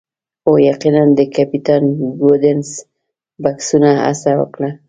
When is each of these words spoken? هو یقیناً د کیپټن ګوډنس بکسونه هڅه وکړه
هو 0.45 0.53
یقیناً 0.69 1.03
د 1.17 1.19
کیپټن 1.33 1.83
ګوډنس 2.21 2.69
بکسونه 3.43 3.89
هڅه 4.05 4.31
وکړه 4.39 4.69